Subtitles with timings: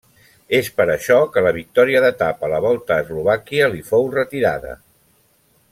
[0.59, 4.77] És per això que la victòria d'etapa a la Volta a Eslovàquia li fou retirada.